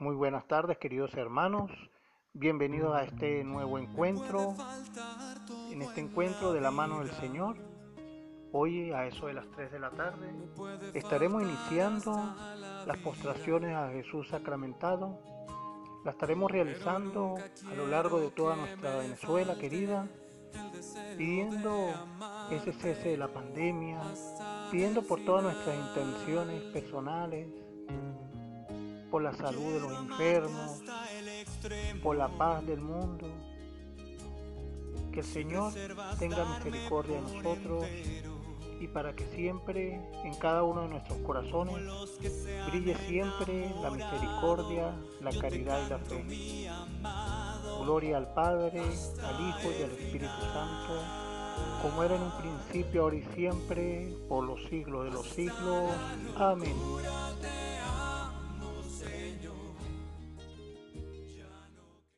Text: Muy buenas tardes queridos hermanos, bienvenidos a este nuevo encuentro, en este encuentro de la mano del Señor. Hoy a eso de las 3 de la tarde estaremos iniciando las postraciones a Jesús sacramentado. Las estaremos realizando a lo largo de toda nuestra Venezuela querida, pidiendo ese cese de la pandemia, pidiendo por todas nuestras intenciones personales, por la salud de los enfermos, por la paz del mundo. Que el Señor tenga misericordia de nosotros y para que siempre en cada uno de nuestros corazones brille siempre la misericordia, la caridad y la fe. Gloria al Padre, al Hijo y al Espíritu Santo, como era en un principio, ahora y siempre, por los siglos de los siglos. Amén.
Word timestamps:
Muy 0.00 0.16
buenas 0.16 0.48
tardes 0.48 0.78
queridos 0.78 1.12
hermanos, 1.12 1.70
bienvenidos 2.32 2.96
a 2.96 3.04
este 3.04 3.44
nuevo 3.44 3.78
encuentro, 3.78 4.54
en 5.70 5.82
este 5.82 6.00
encuentro 6.00 6.54
de 6.54 6.62
la 6.62 6.70
mano 6.70 7.00
del 7.00 7.10
Señor. 7.10 7.58
Hoy 8.50 8.92
a 8.92 9.06
eso 9.06 9.26
de 9.26 9.34
las 9.34 9.46
3 9.50 9.70
de 9.70 9.78
la 9.78 9.90
tarde 9.90 10.32
estaremos 10.94 11.42
iniciando 11.42 12.12
las 12.86 12.96
postraciones 13.04 13.76
a 13.76 13.90
Jesús 13.90 14.26
sacramentado. 14.28 15.18
Las 16.02 16.14
estaremos 16.14 16.50
realizando 16.50 17.34
a 17.70 17.74
lo 17.74 17.86
largo 17.86 18.20
de 18.20 18.30
toda 18.30 18.56
nuestra 18.56 18.96
Venezuela 18.96 19.58
querida, 19.58 20.08
pidiendo 21.18 21.90
ese 22.50 22.72
cese 22.72 23.10
de 23.10 23.18
la 23.18 23.28
pandemia, 23.28 24.00
pidiendo 24.70 25.02
por 25.02 25.22
todas 25.26 25.42
nuestras 25.42 25.76
intenciones 25.76 26.62
personales, 26.72 27.48
por 29.10 29.22
la 29.22 29.32
salud 29.34 29.72
de 29.72 29.80
los 29.80 29.92
enfermos, 29.98 30.82
por 32.02 32.16
la 32.16 32.28
paz 32.28 32.64
del 32.66 32.80
mundo. 32.80 33.26
Que 35.12 35.20
el 35.20 35.26
Señor 35.26 35.72
tenga 36.18 36.44
misericordia 36.44 37.16
de 37.16 37.22
nosotros 37.22 37.84
y 38.80 38.88
para 38.88 39.14
que 39.14 39.26
siempre 39.26 40.00
en 40.24 40.34
cada 40.36 40.62
uno 40.62 40.82
de 40.82 40.88
nuestros 40.88 41.18
corazones 41.18 41.76
brille 42.68 42.96
siempre 43.06 43.74
la 43.82 43.90
misericordia, 43.90 44.94
la 45.20 45.30
caridad 45.38 45.86
y 45.86 45.90
la 45.90 45.98
fe. 45.98 46.24
Gloria 47.82 48.16
al 48.16 48.32
Padre, 48.32 48.80
al 48.80 49.48
Hijo 49.48 49.70
y 49.78 49.82
al 49.82 49.90
Espíritu 49.90 50.40
Santo, 50.52 51.02
como 51.82 52.02
era 52.02 52.16
en 52.16 52.22
un 52.22 52.32
principio, 52.38 53.02
ahora 53.02 53.16
y 53.16 53.22
siempre, 53.34 54.14
por 54.28 54.44
los 54.44 54.62
siglos 54.68 55.04
de 55.04 55.10
los 55.10 55.26
siglos. 55.28 55.90
Amén. 56.36 56.74